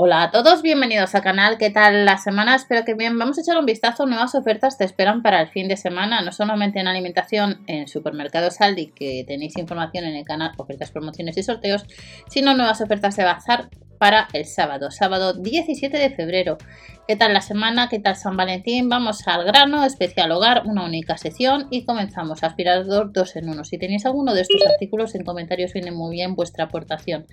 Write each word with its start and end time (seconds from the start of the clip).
Hola 0.00 0.22
a 0.22 0.30
todos, 0.30 0.62
bienvenidos 0.62 1.16
al 1.16 1.22
canal. 1.22 1.58
¿Qué 1.58 1.70
tal 1.70 2.04
la 2.04 2.18
semana? 2.18 2.54
Espero 2.54 2.84
que 2.84 2.94
bien. 2.94 3.18
Vamos 3.18 3.36
a 3.36 3.40
echar 3.40 3.58
un 3.58 3.66
vistazo. 3.66 4.06
Nuevas 4.06 4.36
ofertas 4.36 4.78
te 4.78 4.84
esperan 4.84 5.22
para 5.22 5.40
el 5.40 5.48
fin 5.48 5.66
de 5.66 5.76
semana, 5.76 6.20
no 6.20 6.30
solamente 6.30 6.78
en 6.78 6.86
alimentación 6.86 7.64
en 7.66 7.88
supermercados 7.88 8.60
Aldi, 8.60 8.92
que 8.94 9.24
tenéis 9.26 9.58
información 9.58 10.04
en 10.04 10.14
el 10.14 10.24
canal, 10.24 10.52
ofertas, 10.56 10.92
promociones 10.92 11.36
y 11.36 11.42
sorteos, 11.42 11.84
sino 12.28 12.54
nuevas 12.54 12.80
ofertas 12.80 13.16
de 13.16 13.24
bazar 13.24 13.70
para 13.98 14.28
el 14.32 14.46
sábado, 14.46 14.90
sábado 14.90 15.34
17 15.34 15.96
de 15.96 16.10
febrero. 16.10 16.58
¿Qué 17.06 17.16
tal 17.16 17.32
la 17.32 17.40
semana? 17.40 17.88
¿Qué 17.88 17.98
tal 17.98 18.16
San 18.16 18.36
Valentín? 18.36 18.88
Vamos 18.88 19.26
al 19.26 19.44
grano, 19.44 19.84
especial 19.84 20.30
hogar, 20.30 20.62
una 20.66 20.84
única 20.84 21.16
sesión 21.16 21.66
y 21.70 21.84
comenzamos. 21.84 22.44
Aspirador 22.44 23.12
2 23.12 23.36
en 23.36 23.48
1. 23.48 23.64
Si 23.64 23.78
tenéis 23.78 24.04
alguno 24.06 24.34
de 24.34 24.42
estos 24.42 24.60
artículos 24.66 25.14
en 25.14 25.24
comentarios 25.24 25.72
viene 25.72 25.90
muy 25.90 26.16
bien 26.16 26.34
vuestra 26.34 26.64
aportación. 26.64 27.26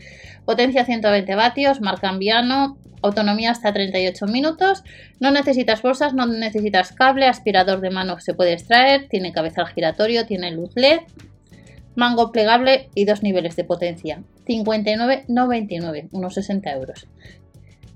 Potencia 0.45 0.85
120 0.85 1.35
vatios, 1.35 1.81
marca 1.81 2.09
Ambiano, 2.09 2.77
autonomía 3.01 3.51
hasta 3.51 3.73
38 3.73 4.25
minutos. 4.27 4.83
No 5.19 5.31
necesitas 5.31 5.81
bolsas, 5.81 6.13
no 6.13 6.25
necesitas 6.25 6.91
cable, 6.93 7.27
aspirador 7.27 7.81
de 7.81 7.89
mano 7.89 8.19
se 8.19 8.33
puede 8.33 8.53
extraer, 8.53 9.07
tiene 9.09 9.33
cabezal 9.33 9.67
giratorio, 9.67 10.25
tiene 10.25 10.51
luz 10.51 10.71
LED, 10.75 11.01
mango 11.95 12.31
plegable 12.31 12.89
y 12.95 13.05
dos 13.05 13.23
niveles 13.23 13.55
de 13.55 13.63
potencia. 13.63 14.23
59,99, 14.45 16.09
unos 16.11 16.33
60 16.35 16.71
euros. 16.71 17.07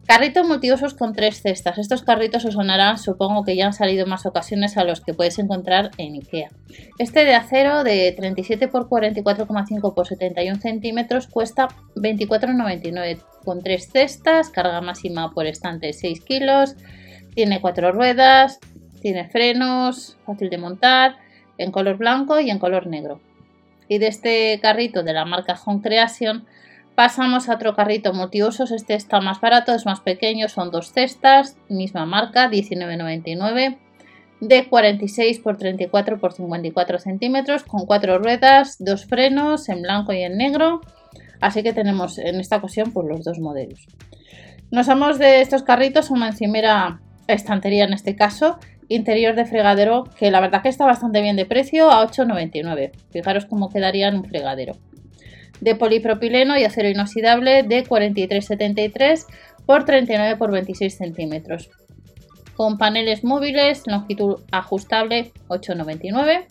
Carritos 0.09 0.47
multiusos 0.47 0.95
con 0.95 1.13
tres 1.13 1.39
cestas. 1.43 1.77
Estos 1.77 2.01
carritos 2.01 2.43
os 2.43 2.55
sonarán, 2.55 2.97
supongo 2.97 3.43
que 3.43 3.55
ya 3.55 3.67
han 3.67 3.73
salido 3.73 4.07
más 4.07 4.25
ocasiones 4.25 4.75
a 4.75 4.83
los 4.83 5.01
que 5.01 5.13
puedes 5.13 5.37
encontrar 5.37 5.91
en 5.99 6.15
IKEA. 6.15 6.49
Este 6.97 7.25
de 7.25 7.35
acero 7.35 7.83
de 7.83 8.11
37 8.17 8.65
x 8.65 8.73
44,5 8.73 9.93
x 9.93 10.07
71 10.07 10.61
centímetros 10.61 11.27
cuesta 11.27 11.67
24,99 11.95 13.19
con 13.45 13.61
tres 13.61 13.91
cestas, 13.91 14.49
carga 14.49 14.81
máxima 14.81 15.31
por 15.31 15.45
estante 15.45 15.93
6 15.93 16.21
kilos, 16.21 16.75
tiene 17.35 17.61
cuatro 17.61 17.91
ruedas, 17.91 18.59
tiene 19.03 19.29
frenos, 19.29 20.17
fácil 20.25 20.49
de 20.49 20.57
montar, 20.57 21.17
en 21.59 21.71
color 21.71 21.97
blanco 21.97 22.39
y 22.39 22.49
en 22.49 22.57
color 22.57 22.87
negro. 22.87 23.21
Y 23.89 23.97
de 23.97 24.07
este 24.07 24.59
carrito 24.61 25.03
de 25.03 25.11
la 25.11 25.25
marca 25.25 25.59
Home 25.65 25.81
Creation 25.81 26.45
Pasamos 26.99 27.47
a 27.47 27.55
otro 27.55 27.77
carrito 27.77 28.13
multiusos. 28.13 28.71
Este 28.71 28.93
está 28.93 29.21
más 29.21 29.39
barato, 29.39 29.73
es 29.73 29.85
más 29.85 30.01
pequeño, 30.01 30.49
son 30.49 30.69
dos 30.69 30.91
cestas, 30.91 31.55
misma 31.69 32.05
marca, 32.05 32.49
19,99 32.49 33.77
de 34.41 34.67
46 34.67 35.37
x 35.37 35.57
34 35.57 36.17
x 36.17 36.35
54 36.35 36.99
centímetros 36.99 37.63
con 37.63 37.85
cuatro 37.85 38.19
ruedas, 38.19 38.75
dos 38.79 39.05
frenos 39.05 39.69
en 39.69 39.81
blanco 39.83 40.11
y 40.11 40.23
en 40.23 40.35
negro. 40.35 40.81
Así 41.39 41.63
que 41.63 41.71
tenemos 41.71 42.17
en 42.17 42.37
esta 42.41 42.57
ocasión 42.57 42.91
pues, 42.91 43.07
los 43.07 43.23
dos 43.23 43.39
modelos. 43.39 43.87
Nos 44.69 44.87
vamos 44.87 45.19
de 45.19 45.39
estos 45.39 45.63
carritos 45.63 46.11
a 46.11 46.15
una 46.15 46.27
encimera 46.27 46.99
estantería 47.27 47.85
en 47.85 47.93
este 47.93 48.17
caso, 48.17 48.59
interior 48.89 49.35
de 49.35 49.45
fregadero, 49.45 50.03
que 50.17 50.31
la 50.31 50.41
verdad 50.41 50.61
que 50.61 50.69
está 50.69 50.85
bastante 50.85 51.21
bien 51.21 51.37
de 51.37 51.45
precio, 51.45 51.89
a 51.89 52.05
8,99. 52.05 52.91
Fijaros 53.11 53.45
cómo 53.45 53.69
quedaría 53.69 54.09
en 54.09 54.15
un 54.15 54.25
fregadero 54.25 54.75
de 55.61 55.75
polipropileno 55.75 56.57
y 56.57 56.63
acero 56.63 56.89
inoxidable 56.89 57.63
de 57.63 57.83
43,73 57.83 59.25
por 59.65 59.85
39 59.85 60.37
por 60.37 60.51
26 60.51 60.97
centímetros. 60.97 61.69
Con 62.55 62.77
paneles 62.77 63.23
móviles, 63.23 63.83
longitud 63.85 64.41
ajustable 64.51 65.31
8,99. 65.47 66.47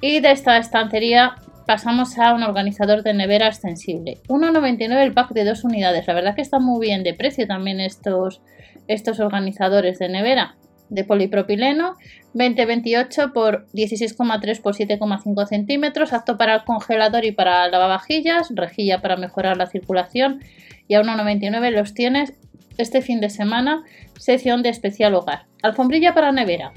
Y 0.00 0.20
de 0.20 0.30
esta 0.30 0.58
estantería 0.58 1.36
pasamos 1.66 2.18
a 2.18 2.34
un 2.34 2.42
organizador 2.42 3.02
de 3.02 3.14
nevera 3.14 3.48
extensible. 3.48 4.18
1,99 4.28 5.02
el 5.02 5.14
pack 5.14 5.32
de 5.32 5.44
dos 5.44 5.64
unidades. 5.64 6.06
La 6.06 6.14
verdad 6.14 6.34
que 6.34 6.42
está 6.42 6.58
muy 6.58 6.86
bien 6.86 7.02
de 7.02 7.14
precio 7.14 7.46
también 7.46 7.80
estos, 7.80 8.42
estos 8.86 9.20
organizadores 9.20 9.98
de 9.98 10.08
nevera 10.08 10.56
de 10.94 11.04
polipropileno, 11.04 11.96
2028 12.34 13.32
por 13.32 13.66
16,3 13.72 14.60
por 14.60 14.74
7,5 14.74 15.46
centímetros, 15.46 16.12
apto 16.12 16.36
para 16.36 16.56
el 16.56 16.64
congelador 16.64 17.24
y 17.24 17.32
para 17.32 17.68
lavavajillas, 17.68 18.48
rejilla 18.54 19.00
para 19.00 19.16
mejorar 19.16 19.56
la 19.56 19.66
circulación 19.66 20.40
y 20.88 20.94
a 20.94 21.02
1,99 21.02 21.70
los 21.70 21.94
tienes 21.94 22.34
este 22.78 23.02
fin 23.02 23.20
de 23.20 23.30
semana, 23.30 23.84
sección 24.18 24.62
de 24.62 24.68
especial 24.68 25.14
hogar. 25.14 25.46
Alfombrilla 25.62 26.14
para 26.14 26.32
nevera. 26.32 26.72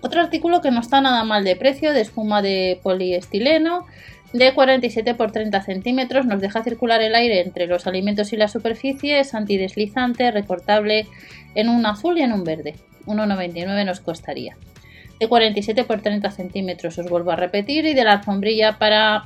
Otro 0.00 0.20
artículo 0.20 0.60
que 0.60 0.70
no 0.70 0.80
está 0.80 1.00
nada 1.00 1.24
mal 1.24 1.44
de 1.44 1.56
precio, 1.56 1.92
de 1.92 2.00
espuma 2.00 2.40
de 2.40 2.80
poliestileno, 2.82 3.84
de 4.32 4.52
47 4.52 5.14
por 5.14 5.32
30 5.32 5.62
centímetros, 5.62 6.26
nos 6.26 6.40
deja 6.40 6.62
circular 6.62 7.00
el 7.00 7.14
aire 7.14 7.40
entre 7.40 7.66
los 7.66 7.86
alimentos 7.86 8.32
y 8.32 8.36
la 8.36 8.48
superficie, 8.48 9.20
es 9.20 9.34
antideslizante, 9.34 10.30
recortable 10.30 11.06
en 11.54 11.68
un 11.68 11.86
azul 11.86 12.18
y 12.18 12.22
en 12.22 12.32
un 12.32 12.44
verde. 12.44 12.74
1,99 13.08 13.84
nos 13.84 14.00
costaría. 14.00 14.56
De 15.18 15.28
47 15.28 15.84
por 15.84 16.00
30 16.00 16.30
centímetros 16.30 16.98
os 16.98 17.08
vuelvo 17.08 17.32
a 17.32 17.36
repetir 17.36 17.86
y 17.86 17.94
de 17.94 18.04
la 18.04 18.12
alfombrilla 18.12 18.78
para, 18.78 19.24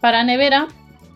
para 0.00 0.22
nevera 0.22 0.68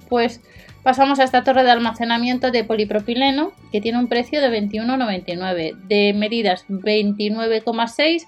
pues 0.08 0.41
pasamos 0.82 1.20
a 1.20 1.24
esta 1.24 1.44
torre 1.44 1.62
de 1.62 1.70
almacenamiento 1.70 2.50
de 2.50 2.64
polipropileno 2.64 3.52
que 3.70 3.80
tiene 3.80 3.98
un 3.98 4.08
precio 4.08 4.41
de 4.41 4.48
21,99 4.48 5.76
de 5.76 6.14
medidas 6.14 6.64
29,6 6.69 8.26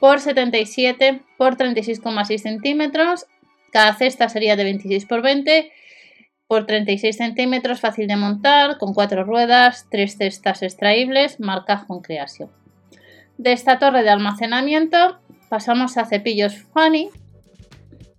por 0.00 0.20
77 0.20 1.20
por 1.36 1.56
36,6 1.56 2.38
centímetros 2.38 3.26
cada 3.70 3.94
cesta 3.94 4.28
sería 4.28 4.56
de 4.56 4.64
26 4.64 5.04
por 5.04 5.20
20 5.20 5.70
por 6.46 6.66
36 6.66 7.16
centímetros, 7.16 7.80
fácil 7.80 8.06
de 8.06 8.16
montar, 8.16 8.78
con 8.78 8.94
cuatro 8.94 9.24
ruedas, 9.24 9.86
tres 9.90 10.16
cestas 10.16 10.62
extraíbles, 10.62 11.40
marca 11.40 11.84
con 11.86 12.00
creación. 12.00 12.50
De 13.38 13.52
esta 13.52 13.78
torre 13.78 14.02
de 14.02 14.10
almacenamiento 14.10 15.18
pasamos 15.48 15.96
a 15.98 16.06
cepillos 16.06 16.56
Fanny, 16.72 17.10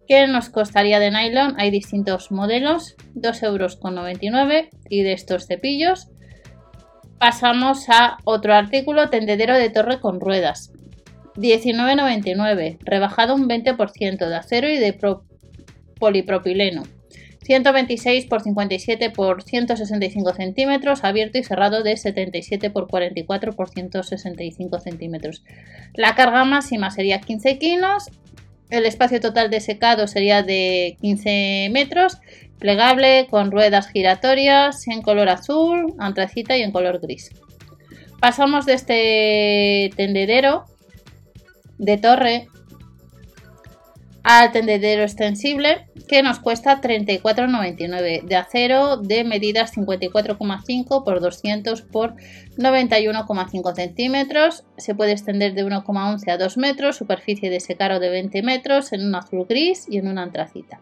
que 0.08 0.28
nos 0.28 0.50
costaría 0.50 1.00
de 1.00 1.12
nylon. 1.12 1.56
Hay 1.58 1.72
distintos 1.72 2.32
modelos, 2.32 2.96
2,99 3.16 3.44
euros 3.44 4.68
y 4.90 5.04
de 5.04 5.14
estos 5.14 5.48
cepillos 5.48 6.10
pasamos 7.20 7.90
a 7.90 8.18
otro 8.24 8.54
artículo, 8.54 9.10
tendedero 9.10 9.56
de 9.58 9.70
torre 9.70 10.00
con 10.00 10.20
ruedas. 10.20 10.72
19,99, 11.36 12.78
rebajado 12.82 13.36
un 13.36 13.48
20% 13.48 14.28
de 14.28 14.36
acero 14.36 14.70
y 14.70 14.78
de 14.78 14.98
polipropileno. 16.00 16.84
126 17.48 18.26
por 18.26 18.42
57 18.42 19.10
por 19.10 19.42
165 19.42 20.34
centímetros, 20.34 21.06
abierto 21.06 21.38
y 21.38 21.44
cerrado 21.44 21.82
de 21.82 21.96
77 21.96 22.70
por 22.72 22.90
44 22.90 23.54
por 23.54 23.70
165 23.70 24.80
centímetros. 24.80 25.44
La 25.94 26.14
carga 26.14 26.44
máxima 26.44 26.92
sería 26.92 27.22
15 27.22 27.58
kilos, 27.58 28.12
el 28.70 28.86
espacio 28.86 29.22
total 29.22 29.50
de 29.50 29.62
secado 29.62 30.08
sería 30.08 30.44
de 30.44 30.98
15 31.00 31.70
metros, 31.72 32.18
plegable 32.60 33.28
con 33.30 33.50
ruedas 33.50 33.88
giratorias 33.88 34.86
en 34.90 35.02
color 35.02 35.30
azul, 35.30 35.94
antracita 36.00 36.58
y 36.58 36.64
en 36.64 36.74
color 36.74 37.00
gris. 37.00 37.32
Pasamos 38.20 38.66
de 38.66 38.74
este 38.74 39.92
tendedero 39.96 40.66
de 41.78 41.98
torre 41.98 42.48
al 44.30 44.52
tendedero 44.52 45.04
extensible 45.04 45.88
que 46.10 46.22
nos 46.22 46.40
cuesta 46.40 46.82
34,99 46.82 48.24
de 48.24 48.36
acero 48.36 48.98
de 48.98 49.24
medidas 49.24 49.74
54,5 49.74 51.06
por 51.06 51.22
200 51.22 51.82
por 51.84 52.16
91,5 52.58 53.74
centímetros. 53.74 54.66
Se 54.78 54.96
puede 54.96 55.14
extender 55.14 55.54
de 55.54 55.66
1,11 55.66 56.30
a 56.30 56.38
2 56.38 56.58
metros 56.58 56.98
superficie 56.98 57.50
de 57.50 57.62
secado 57.62 58.02
de 58.02 58.10
20 58.10 58.44
metros 58.44 58.92
en 58.92 59.08
un 59.08 59.16
azul 59.16 59.46
gris 59.48 59.88
y 59.90 59.98
en 59.98 60.10
una 60.10 60.24
antracita. 60.24 60.82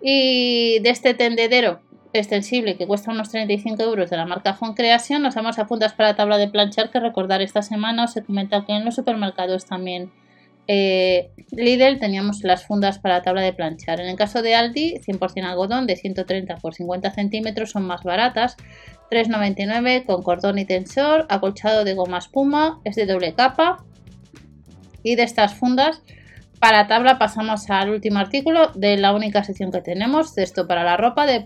Y 0.00 0.78
de 0.78 0.88
este 0.88 1.12
tendedero 1.12 1.80
extensible 2.14 2.78
que 2.78 2.86
cuesta 2.86 3.10
unos 3.10 3.28
35 3.28 3.82
euros 3.82 4.08
de 4.08 4.16
la 4.16 4.24
marca 4.24 4.56
Home 4.58 4.74
Creation 4.74 5.20
nos 5.20 5.34
vamos 5.34 5.58
a 5.58 5.66
puntas 5.66 5.92
para 5.92 6.16
tabla 6.16 6.38
de 6.38 6.48
planchar 6.48 6.90
que 6.90 7.00
recordar 7.00 7.42
esta 7.42 7.60
semana 7.60 8.04
os 8.04 8.16
he 8.16 8.24
comentado 8.24 8.64
que 8.64 8.72
en 8.72 8.86
los 8.86 8.94
supermercados 8.94 9.66
también 9.66 10.10
eh, 10.68 11.30
Lidl 11.52 11.98
teníamos 11.98 12.42
las 12.42 12.66
fundas 12.66 12.98
para 12.98 13.22
tabla 13.22 13.42
de 13.42 13.52
planchar. 13.52 14.00
En 14.00 14.08
el 14.08 14.16
caso 14.16 14.42
de 14.42 14.54
Aldi, 14.54 14.98
100% 15.06 15.44
algodón 15.44 15.86
de 15.86 15.96
130 15.96 16.56
por 16.56 16.74
50 16.74 17.10
centímetros 17.12 17.70
son 17.70 17.86
más 17.86 18.02
baratas. 18.02 18.56
3,99 19.10 20.04
con 20.04 20.22
cordón 20.22 20.58
y 20.58 20.64
tensor, 20.64 21.26
acolchado 21.28 21.84
de 21.84 21.94
goma 21.94 22.18
espuma, 22.18 22.80
es 22.84 22.96
de 22.96 23.06
doble 23.06 23.34
capa. 23.34 23.84
Y 25.02 25.14
de 25.14 25.22
estas 25.22 25.54
fundas 25.54 26.02
para 26.58 26.86
tabla 26.86 27.18
pasamos 27.18 27.68
al 27.70 27.90
último 27.90 28.18
artículo 28.18 28.72
de 28.74 28.96
la 28.96 29.14
única 29.14 29.44
sección 29.44 29.70
que 29.70 29.82
tenemos, 29.82 30.36
esto 30.38 30.66
para 30.66 30.84
la 30.84 30.96
ropa 30.96 31.26
de 31.26 31.44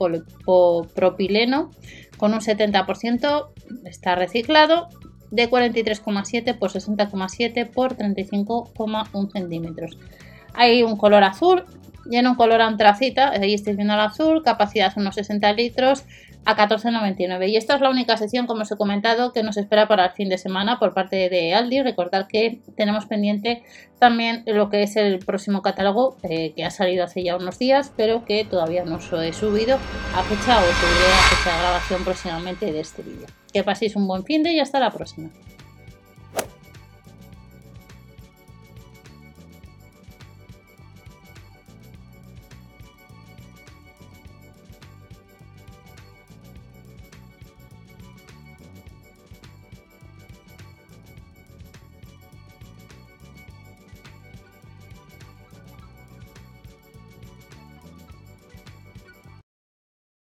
propileno 0.95 1.71
con 2.17 2.33
un 2.33 2.41
70% 2.41 3.49
está 3.87 4.15
reciclado 4.15 4.89
de 5.31 5.49
43,7 5.49 6.59
por 6.59 6.71
60,7 6.71 7.71
por 7.71 7.97
35,1 7.97 9.33
centímetros. 9.33 9.99
Hay 10.55 10.83
un 10.83 10.97
color 10.97 11.25
azul 11.25 11.65
y 12.11 12.17
en 12.17 12.27
un 12.27 12.35
color 12.35 12.61
antracita, 12.61 13.31
ahí 13.31 13.55
estáis 13.55 13.77
viendo 13.77 13.95
el 13.95 14.01
azul, 14.01 14.43
capacidad 14.43 14.93
unos 14.97 15.15
60 15.15 15.53
litros, 15.53 16.05
a 16.45 16.57
14,99. 16.57 17.49
Y 17.49 17.57
esta 17.57 17.75
es 17.75 17.81
la 17.81 17.91
única 17.91 18.17
sesión, 18.17 18.47
como 18.47 18.63
os 18.63 18.73
he 18.73 18.77
comentado, 18.77 19.33
que 19.33 19.43
nos 19.43 19.57
espera 19.57 19.87
para 19.89 20.07
el 20.07 20.13
fin 20.13 20.29
de 20.29 20.39
semana 20.39 20.79
por 20.79 20.95
parte 20.95 21.29
de 21.29 21.55
Aldi. 21.55 21.83
Recordad 21.83 22.27
que 22.27 22.61
tenemos 22.77 23.07
pendiente 23.07 23.63
también 23.99 24.43
lo 24.47 24.71
que 24.71 24.83
es 24.83 24.97
el 24.97 25.19
próximo 25.19 25.63
catálogo 25.63 26.17
eh, 26.23 26.53
que 26.55 26.65
ha 26.65 26.71
salido 26.71 27.05
hace 27.05 27.23
ya 27.23 27.37
unos 27.37 27.59
días, 27.59 27.93
pero 27.97 28.25
que 28.25 28.45
todavía 28.45 28.85
no 28.85 28.97
os 28.97 29.13
he 29.13 29.33
subido 29.33 29.77
a 29.77 30.23
fecha 30.23 30.59
o 30.59 30.63
subiré 30.63 31.13
a 31.13 31.37
fecha 31.37 31.55
de 31.55 31.63
grabación 31.63 32.05
próximamente 32.05 32.73
de 32.73 32.81
este 32.81 33.03
vídeo. 33.03 33.27
Que 33.53 33.63
paséis 33.63 33.97
un 33.97 34.07
buen 34.07 34.25
fin 34.25 34.43
de 34.43 34.53
y 34.53 34.61
hasta 34.61 34.81
la 34.81 34.91
próxima. 34.91 35.31